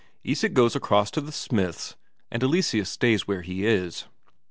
Isak 0.23 0.53
goes 0.53 0.75
across 0.75 1.11
to 1.11 1.21
the 1.21 1.31
smith's, 1.31 1.95
and 2.31 2.41
Eleseus 2.41 2.89
stays 2.89 3.27
where 3.27 3.43
he 3.43 3.67
is. 3.67 4.05